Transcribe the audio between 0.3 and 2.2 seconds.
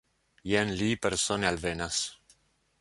Jen li persone alvenas.